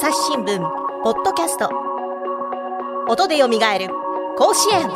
[0.00, 0.60] 朝日新聞
[1.02, 1.68] ポッドキャスト。
[3.08, 3.88] 音でよみがえる
[4.38, 4.88] 甲子園。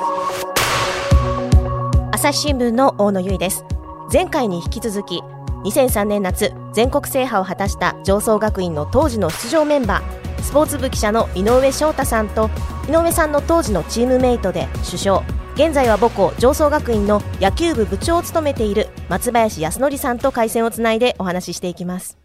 [2.13, 3.65] 朝日新聞の大野由依です。
[4.13, 5.21] 前回に引き続き
[5.65, 12.49] 2003年夏全国制覇を果たした上層学院の当時の出場メンバースポーツ部記者の井上翔太さんと
[12.89, 15.23] 井上さんの当時のチームメイトで首相
[15.57, 22.22] 現在は母校上層学院の野球部部長を務めている松林康則さんと回線をつないでお話ししていきます。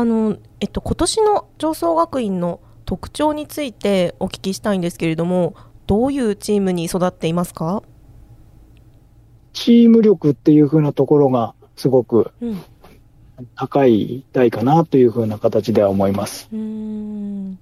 [0.00, 5.54] あの、えっと、今年の上層学院の特徴についてお聞きしたいんですけれども
[5.86, 7.82] どういうチームに育っていますか？
[9.52, 12.30] チーム力っていう風なところがすごく
[13.54, 16.48] 高い台かなという風な形では思います。
[16.50, 17.58] うん。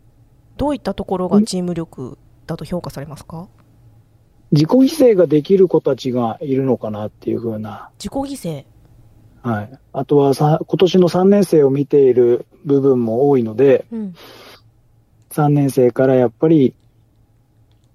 [0.56, 3.48] どういったところがチーム力だと評価されますか？
[4.52, 7.90] 自己犠牲ができる子たちがいるのかなっていう風な。
[7.98, 8.64] 自己犠牲
[9.42, 9.78] はい。
[9.92, 14.14] あとはさ、今年の3年生を見ている部分も多いので、うん、
[15.30, 16.74] 3年生からやっぱり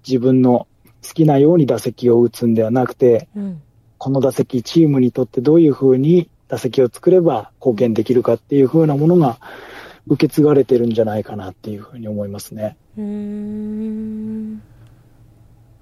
[0.06, 0.66] 自分の
[1.06, 3.62] 好きなように打席を打つんではなくて、うん、
[3.98, 9.38] この打席、チームにとってどういうふうに打席を作れば貢献できるかっていうふうなものが
[10.06, 12.76] 受け継がれてるんじゃないかなっていうふうに思いますね。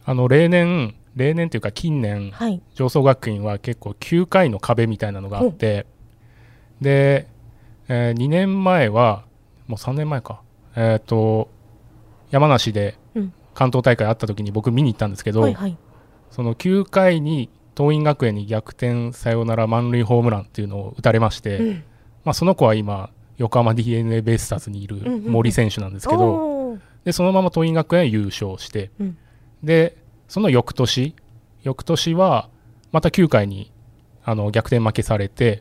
[0.05, 5.87] あの例年、例年というか近年、はい、上層学院は結構9回の壁みたいなのがあって、
[6.81, 7.29] で、
[7.89, 9.25] えー、2年前は、
[9.67, 10.41] もう3年前か、
[10.77, 11.49] えっ、ー、と、
[12.31, 12.97] 山梨で
[13.55, 15.77] 関東大会あった時に僕見に行ったんですけど、はいはい、
[16.31, 21.85] その9回に桐蔭学園に逆転サヨナラ満塁ホームランっていうのを打たれまして、うん、
[22.25, 29.19] まあ、その子は今横浜 d n a ベイスターズにいる森選手なんですけど、うんうん、でそのまま桐蔭学園優勝して、うん、
[29.63, 29.97] で
[30.33, 31.15] その翌年
[31.63, 32.49] 翌年は
[32.91, 33.71] また9回に
[34.25, 35.61] あの逆転負けされて、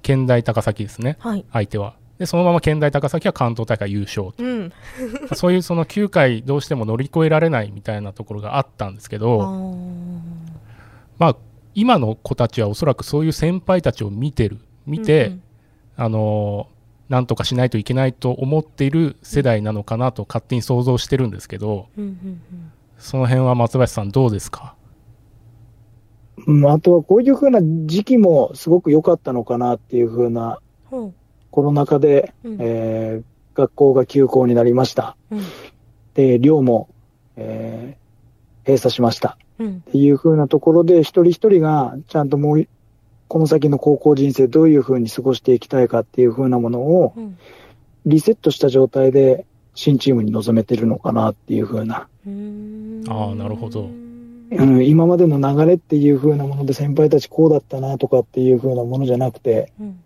[0.00, 1.94] 県大高崎ですね、はい、相手は。
[2.16, 4.72] でそのまま県大高崎は関東大会優勝と、うん、
[5.36, 9.40] そういうその9回どうしても乗り越えられないみたいなところがあったんですけど
[11.18, 11.36] まあ
[11.74, 15.42] 今の子たちはおそらくそういう先輩たちを見てる見て、うんうん、
[15.96, 16.68] あの
[17.10, 22.12] なんとかしないといけないと思っている世代なのかなと勝手に想像してるんですけど、うんうんう
[22.56, 24.74] ん、その辺は松林さんどうですか？
[26.46, 30.60] あとはこういうふうな時期もすごく良かったのかなっていうふうな
[31.50, 33.24] コロナ禍で、うん、えー、
[33.56, 35.16] 学校が休校になりました。
[35.30, 35.40] うん、
[36.14, 36.88] で、寮も、
[37.36, 39.36] えー、閉鎖しました。
[39.58, 42.68] うん、っていうふうなところで、一人一人がちゃんともう、
[43.26, 47.14] この先の高校人生どういうふうに過ごしていきたいかっていうふうなものを、
[48.06, 49.44] リセットした状態で
[49.78, 51.94] 新チームに臨めてるのかなっていうふうな。
[51.94, 52.28] ああ、
[53.36, 53.84] なるほど。
[53.84, 60.00] うん、今までの流れっていうふうなもので先輩たちこうだったなとかっていうふうなものじゃなくて、うん。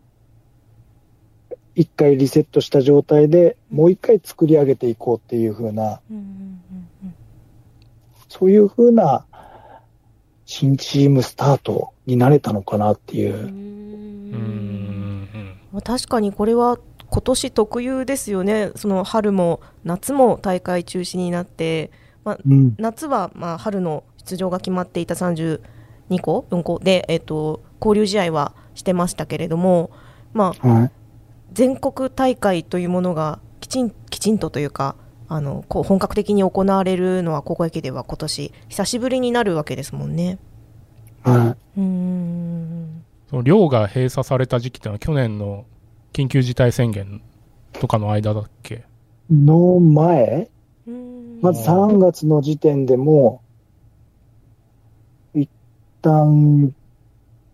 [1.74, 6.02] 一回リセットした状態でもう一回作り上げていこうっていう風な、
[8.28, 9.24] そういう風な
[10.44, 13.46] 新チームスタートになれたのかなっていう。
[13.46, 13.48] う
[15.80, 16.78] 確かにこれは
[17.12, 21.90] 今年特有ですよね、その春も夏も大会中止になって、
[22.24, 25.60] まあ、うん、夏はまあ春の出場が決まっていた32
[26.22, 29.90] 個、4個で、えーと、交流試合はしてましたけれども、
[30.32, 30.90] まあ、はい。
[31.52, 34.96] 全国大会というものがきちんきちんとというか
[35.28, 40.38] あのこう本格的に行われるのは高校野球では今年久しぶりになるわけですもんね。
[41.22, 43.04] はい、うん。
[43.28, 45.66] その寮が閉鎖された時期っていうのは去年の
[46.12, 47.22] 緊急事態宣言
[47.72, 48.84] とかの間だっけ？
[49.30, 50.48] の前？
[51.40, 53.42] まず3月の時点でも
[55.34, 55.48] 一
[56.00, 56.74] 旦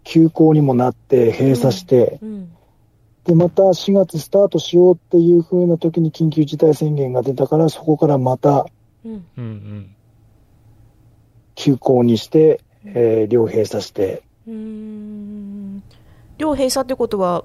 [0.05, 2.29] 休校にもなって閉鎖して、うん。
[2.29, 2.53] うん
[3.25, 8.65] で、また4月スタートしようっていう風な時に緊急事態宣言が出たから、そこからまた、
[11.55, 14.23] 休校にして、えー、寮閉鎖して。
[16.39, 17.45] 寮閉鎖ってことは、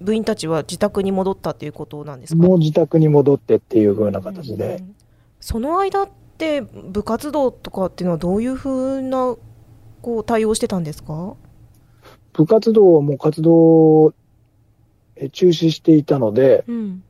[0.00, 2.42] 部員たちは自宅に戻ったっていうことなんですか？
[2.42, 4.82] もう自宅に戻ってっていう風な形で。
[5.40, 6.08] その間っ
[6.38, 9.36] て部活動とかっていうのはどういう風な
[10.02, 11.34] こう対応してたんですか？
[12.32, 14.14] 部活動はもう活動
[15.32, 17.02] 中止していたので、うん、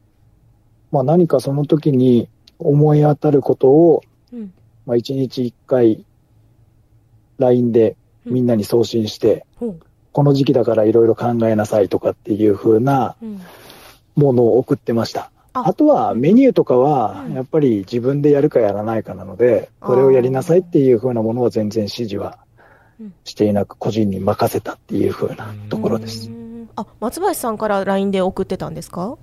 [0.91, 2.29] まあ何かその時に
[2.59, 4.03] 思い当たることを、
[4.33, 4.53] うん、
[4.87, 6.05] まあ1日1回
[7.39, 9.67] LINE でみんなに送信して、う。
[9.67, 9.81] ん、
[10.13, 13.17] この時期だからいろいろ考えなさいとかっていう風な
[14.17, 15.31] ものを送ってました。
[15.53, 15.73] あ。
[15.75, 22.39] とはメニューとかはやっぱり自分でやるかやらないかなので、これをやりなさいっていう風なものは全然指示は
[23.25, 26.31] していなく個人に任せたっていう風なところです。
[26.77, 29.17] あ松林さんから LINE で送ってたんですか？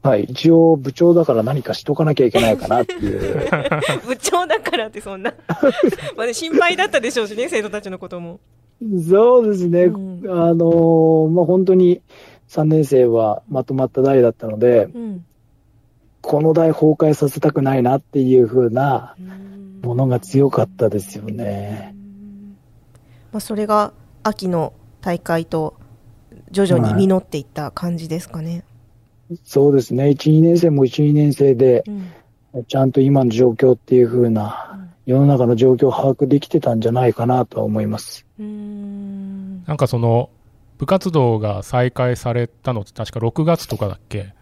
[0.00, 3.48] はい、一応部長だから何かしとかなきゃいけないかなっていう。
[4.06, 5.34] 部長だからってそんな。
[6.16, 8.38] まあ、ね、心配だったでしょうしね、生徒たちのことも。
[8.80, 9.84] そうですね。
[9.84, 12.00] うん、あのー、まあ、本当に
[12.48, 15.26] 3年生はまとまった代だったので、うん、
[16.20, 19.16] この代崩壊させたくないなっていうふうな
[19.82, 21.94] ものが強かったですよね。
[23.32, 23.92] まあ、それが
[24.22, 25.74] 秋の大会と
[26.50, 28.64] 徐々に実っていった感じですかね。
[29.44, 30.04] そうですね。
[30.08, 31.84] 1、2年生も1、2年生で、
[32.54, 38.26] うん、ちゃんと今の状況っていうふうな、世の中の状況を把握できてたんじゃないかなとは思います。
[38.42, 39.64] ん。
[39.64, 40.28] なんかその、
[40.76, 44.34] 部活動が再開されたのって確か6月とかだっけ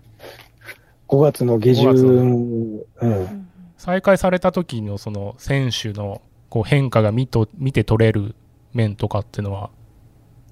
[1.07, 3.49] ?5 月の下旬、うん、
[3.79, 8.35] 再開された時のその選手のこう変化が見と見て取れる
[8.75, 9.71] 面とかっていうのは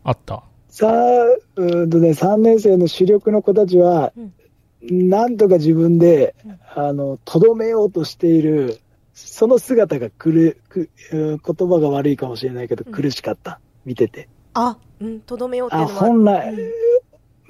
[0.05, 0.44] あった？
[0.69, 1.25] さあ、
[1.56, 6.37] うんとね、3年生の主力の子たちは、うん、なんとか自分で、
[6.75, 8.78] あの、とどめようとしている、
[9.14, 13.61] その姿がくる、く言葉が悪いかもしれないけど、苦しかった。
[13.84, 14.28] 見てて。
[14.55, 15.94] あ、うん、とどめようっていうのは。
[15.94, 16.55] 本来、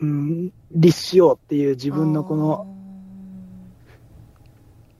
[0.03, 2.67] うん、律しようっていう自分のこの、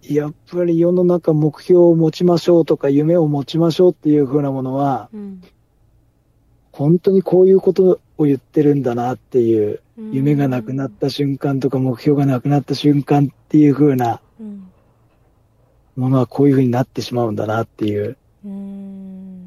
[0.03, 5.43] やっぱり世の中目標を持ちましょうとか夢を持ちましょうっていうふうなものは、うん、
[6.73, 9.81] 本当にこういうことを言ってるんだなっていう、
[10.13, 14.21] 夢がなくなった瞬間とか目標がなくなった瞬間っていう風な
[15.97, 18.17] ものはこういう風になってしまうんだなっていう。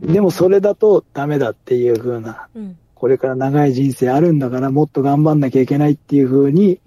[0.02, 2.48] でもそれだとダメだっていう風な、
[2.96, 6.80] これから長い人生あるんだからもっと頑張んなきゃいけないっていう風に、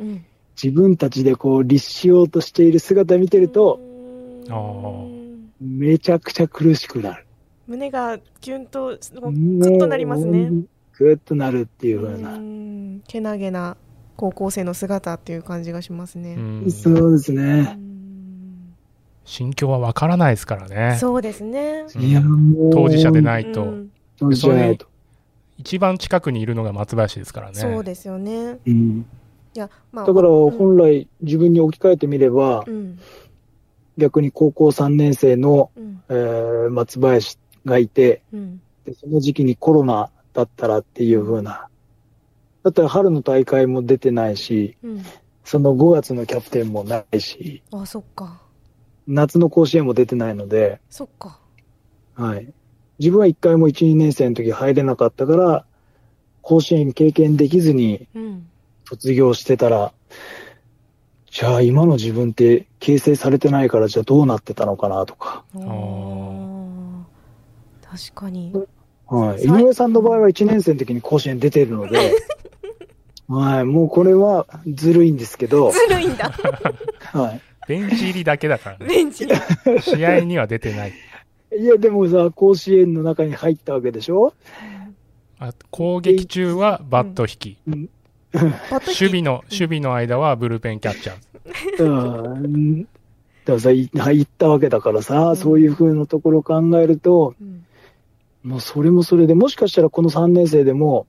[0.60, 3.80] 自分たちでこう律しようとしている姿を見てると、
[5.60, 7.26] めちゃくちゃ苦しくなる。
[7.66, 10.50] 胸がキュンと、ずっとなりますね。
[10.98, 12.38] ぐっとなるっていうふうな。
[13.06, 13.76] けなげな
[14.16, 16.36] 高校生の姿っていう感じがしますね。
[16.68, 17.78] そうですね。
[19.30, 20.96] 心境はわからないですからね。
[20.98, 21.86] そうですね。
[21.96, 22.72] いや、もう。
[22.72, 23.64] 当事者でないと。
[24.18, 24.88] 当事者でないと。
[25.56, 27.54] 一番近くにいるのが松林ですからね。
[27.54, 28.58] そうですよね。
[28.66, 29.06] うん。
[29.54, 32.98] いや、まあ、だから本来自分に置き換えてみれば、うん、
[33.98, 41.68] 逆に高校3年生の、うん、えー、松林がいて、うん、でその時期にコロナだったらっていう風な。
[42.64, 45.02] だったら春の大会も出てないし、うん、
[45.44, 48.49] その5月のキャプテンもないし、あ、そっか。
[49.10, 51.38] 夏の甲子園も出てないので、そっか。
[52.14, 52.52] はい。
[52.98, 55.64] 自分は一回も1、2年生の時入れなかったから、
[56.42, 58.06] 甲子園経験できずに
[58.88, 59.90] 卒業してたら、うん、
[61.30, 65.44] じゃあ今の自分って形成されてないからじゃあどうなってたのかなとか。
[67.82, 68.52] 確かに。
[69.06, 69.42] はい。
[69.42, 72.14] 井上さんの場合は1年生の時に甲子園出てるので、
[73.30, 73.64] はい。
[73.64, 75.70] もうこれはずるいんですけど。
[75.72, 76.32] ずるいんだ。
[77.12, 77.40] はい。
[77.70, 78.86] ベンチ入りだけだからね。
[78.86, 79.28] ベンチ
[79.80, 80.92] 試合には出てない。
[81.56, 84.34] いや、でもさ、甲子園の中に入ったわけでしょ？
[85.38, 87.58] あ攻撃中はバット引き。
[87.66, 87.88] うん、
[88.34, 91.84] 守備の、守備の間はブルペンキャッチャー。
[91.84, 92.82] うん。
[92.82, 92.90] だか
[93.46, 97.66] らさ、入ったわけだからさ、うん、そういう風なところを考えると、うん
[98.42, 101.06] もうそれもそれで、もしかしたらこの3年生でも、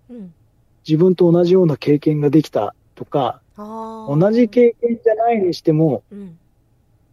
[0.86, 6.04] 自分と同じような経験ができたとか、同じ経験じゃないにしても、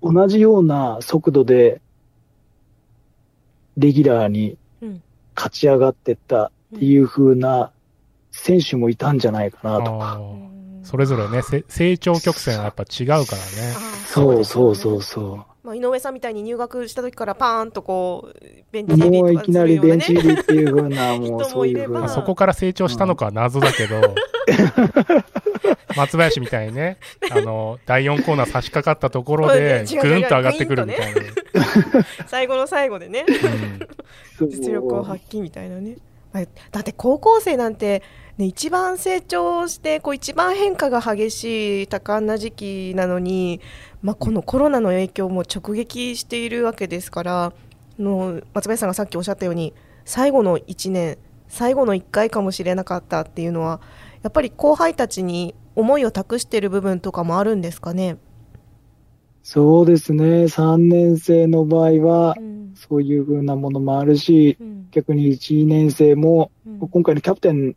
[0.02, 1.80] 同じような速度で、
[3.76, 4.58] レギュラーに
[5.34, 7.70] 勝ち上がってったっていう風な
[8.32, 10.20] 選手もいたんじゃないかなとか。
[10.82, 13.26] それぞれね、成長曲線はやっぱ違うからね。
[14.06, 15.66] そうそうそうそう。
[15.68, 18.40] まあ、井上さんみたいに入学した時からパーンとこう、
[18.72, 22.08] ベンチ入りとか、ね、もういきなりベンチ入りっていうふうな、もう そういうふうな。
[22.08, 24.02] そこから成長したのかは謎だけど、うん、
[25.96, 26.98] 松林みたいにね、
[27.30, 31.22] あの、第4コーナー差し掛かったところで、ぐんと上がってくるみたいな。
[32.26, 33.24] 最後の最後でね、
[34.40, 35.96] うん、実力を発揮みたいなね。
[36.70, 38.02] だって高校生なんて、
[38.36, 43.60] ね、一番成長してこう一番変化が激しい多感な時期なのに、
[44.02, 47.52] まあ、このコロナの影響も直撃しているわけですから
[47.98, 49.74] の松林さんがさっきおっしゃったように
[50.04, 51.18] 最後の1年
[51.48, 53.80] 最後の1回かもしれなかったっていうのは
[54.22, 58.18] やっぱり後輩たちに思いを託している部分とかもあるんですかね？
[59.42, 62.36] そうですね、3年生の場合は、
[62.74, 67.74] そういうふうなものもあるし、うん、逆に1、2年生も、うん、今回のキャプテン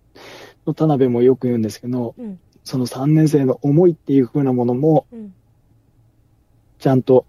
[0.66, 5.06] の田辺もよく言うんですけど、うん、その3年生の思いっていうふうなものも、
[6.80, 7.26] ちゃんと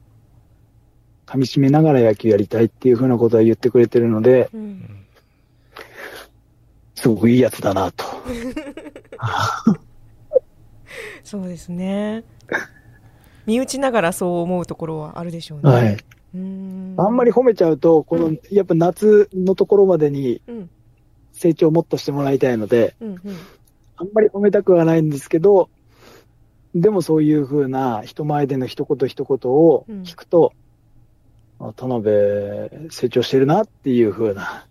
[1.25, 4.51] 噛み締めながら野球やりたいっていうふうなことは言ってくれてるので、
[7.03, 8.05] すごくいいやつだなと。
[11.25, 12.23] そうですね。
[13.45, 15.73] 身内ながらそう思うところはあるでしょうね。
[15.73, 15.97] はい。
[16.37, 20.43] うんあんまり褒めちゃうと、この、うん、やっぱ夏のところまでに
[21.33, 23.19] 成長をもっとしてもらいたいので、うんうん、
[23.97, 25.71] あんまり褒めたくはないんですけど、
[26.73, 30.62] でもそういうふうな人前での一言一言を聞くと、うん、
[31.77, 34.67] 田辺成長してるなっていうふうな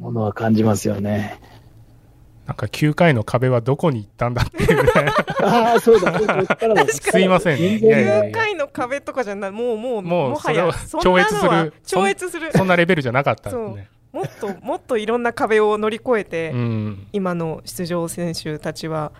[0.00, 1.40] ものは感じますよね。
[2.46, 4.84] なんか9回の壁はどこに行ったんだっていう
[5.40, 6.18] ああ、そうだ、
[6.88, 7.78] すいません、ね。
[7.80, 10.68] 9回の壁とかじゃない、もう、もう、もはや、
[11.00, 11.72] 超越する。
[11.86, 12.58] 超越するそ。
[12.58, 13.88] そんなレベルじゃなかったね。
[14.12, 19.12] もっと、もっといろんな壁を乗り越えて、うん、今の出場選手たちは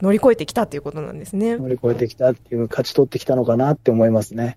[0.00, 1.58] 乗り越えてきたということなんですね。
[1.58, 4.56] 乗り越えてきたっていう、勝ち取ってきたのかなって思いますね。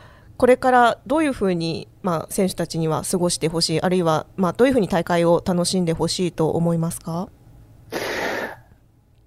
[0.41, 7.29] これからどういうふうに、まあ、選手たちには過ごしてほしい、あるいは、まあ、どういうふうに大会を楽しんでほしいと思いますか？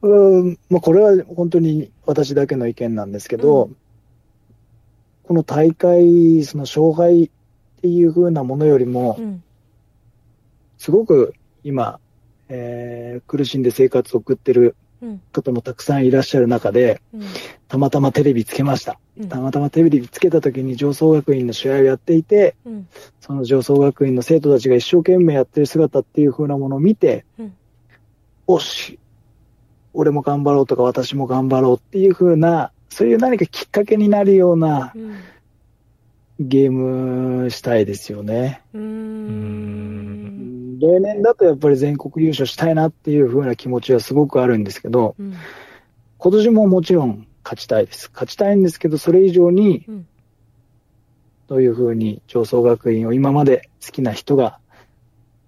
[0.03, 3.77] うんまあ、これは本当に私だけの意見なんですけど、うん、
[5.23, 7.31] この大会、その勝敗っ
[7.81, 9.45] ていうふうなものよりも、うん、
[10.79, 12.01] すごく今、
[12.49, 14.75] えー、苦しんで生活を送ってる
[15.33, 17.23] 方もたくさんいらっしゃる中で、うん、
[17.69, 18.99] たまたまテレビつけました。
[19.19, 22.89] うん、たまたまテレビつけた時に上層学院の試合をやっていて、うん、
[23.21, 27.25] その上層学院の生徒たちが一生懸命やってる姿っていう風なものを見て、
[28.47, 28.99] おし、
[29.93, 34.93] 俺も頑張ろうとか私も頑張ろうっていう風な、そういう何かきっかけになるような、
[36.41, 38.63] ゲームしたいですよね。
[38.75, 40.24] うん
[40.79, 45.35] 例年だとやっぱり全国優勝したいなっていう風な気持ちはすごくあるんですけど、うん、
[46.19, 48.11] 今年ももちろん勝ちたいです。
[48.13, 49.87] 勝ちたいんですけど、それ以上に、
[51.47, 54.59] どういう風に上層学院を今まで好きな人が、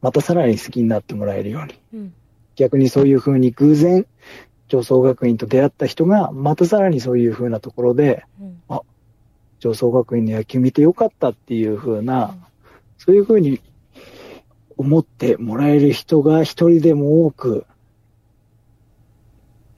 [0.03, 2.15] またさらに好きになってもらえるように、うん、
[2.55, 4.07] 逆にそういう風に偶然、
[4.69, 8.83] 上層学院と出会った人が、またさらにそういう風なところで、うん、あ、
[9.59, 12.37] 上層学院の野球見てよかったっていう風な、
[12.99, 13.61] そういう風に
[14.77, 17.67] 思ってもらえる人が一人でも多く、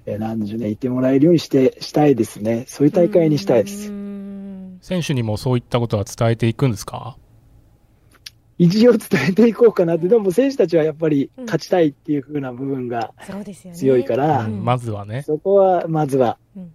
[0.06, 2.64] えー、なんでしょうね、いてもらえるようにして、したいですね。
[2.66, 3.92] そういう大会にしたいです。
[4.80, 7.16] 選手にもそういったことは伝えていくんですか？
[8.58, 13.12] 一応伝えていこうかなって、でも選手たちはやっぱり勝ちたいっていうふうな部分が
[13.72, 14.52] 強いから、うん。
[14.52, 15.22] ねうん、まずはね。
[15.22, 16.72] そこはまずは、うん、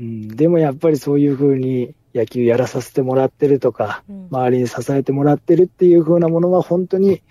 [0.00, 7.22] うん、でもやっぱりそういうふうに野球やらさせてもらってるとか、うん、周りに支えてもらってるっていう風なものは本当に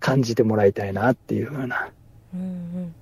[0.00, 1.90] 感じてもらいたいなっていう風な。
[2.34, 2.94] うんうん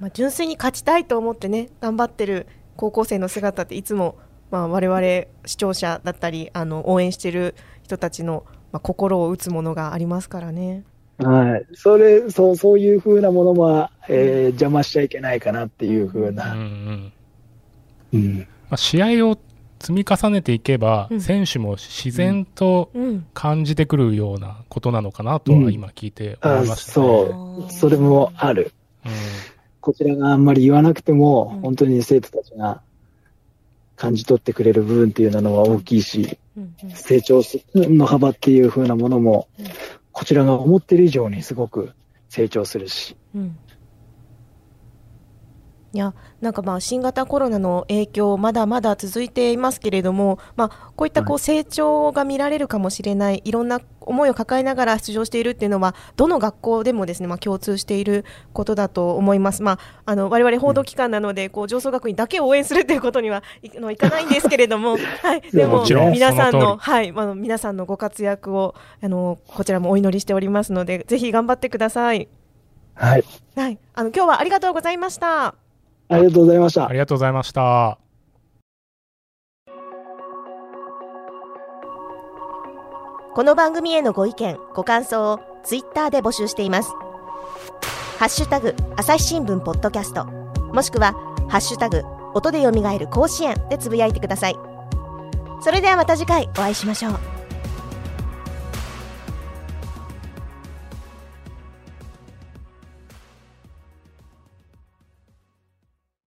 [0.00, 2.46] まあ、純粋に勝ちたいと思ってね頑張ってる
[2.76, 4.16] 高校生の姿っていつも、
[4.50, 5.00] まあ、我々
[5.46, 10.84] 視聴者だったりあの応援してる人たちの、まあ、心を打つものがありますからね。
[11.18, 16.52] はい、それそうそういうふうなものは、えー、邪魔しちゃいけないかなっていうふうな。
[16.52, 17.12] うん
[18.14, 19.36] うんまあ、試合を
[19.80, 22.90] 積み重ねていけば、うん、選手も自然と
[23.34, 27.06] 感じてくるようなことなのかなとは今聞いて思いました、ね。
[27.06, 28.72] うん、そう、それもある、
[29.04, 29.12] うん。
[29.80, 32.82] こちらがあんまり言わなくても、本当に生徒たちが
[33.96, 36.38] 感じ取ってくれる部分っていうのは大きいし、
[36.94, 37.42] 成長
[37.74, 39.48] の幅っていう風なものも、
[40.12, 41.92] こちらが思ってる以上にすごく
[42.28, 43.16] 成長するし、
[45.98, 59.64] いやなんかまあ新型コロナの影響、まだまだ続いていますけれども、まあ、こういったこう成長が見られるかもしれない、いろんな思いを抱えながら出場しているっていうのは、どの学校でもですね、まあ、共通していることだと思います。
[59.64, 72.28] まあ、あの我々報道機関なので、こう上層学院だけを応援するということにはいのいかないんですけれども、 はい、でも皆さんの、はい、あの皆さんのご活躍をあのこちらもお祈りしておりますので、ぜひ頑張ってください。
[72.94, 73.24] はい。
[73.56, 75.56] はい、あの今日はありがとうございました。
[76.08, 76.88] ありがとうございました。
[76.88, 77.98] ありがとうございました。
[83.34, 86.92] この番組へのご意見、ご感想をツイッターで募集しています。
[88.18, 91.12] ハッシュタグ、朝日新聞ポッドキャスト、もしくは、
[91.48, 92.02] ハッシュタグ、
[92.34, 94.56] 音でよみがえる甲子園でつぶやいてください。
[95.60, 97.37] それではまた次回お会いしましょう。